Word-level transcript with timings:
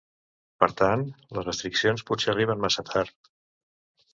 Per 0.61 0.69
tant, 0.79 1.03
les 1.39 1.45
restriccions 1.49 2.05
potser 2.09 2.33
arriben 2.35 2.65
massa 2.65 2.85
tard. 2.89 3.31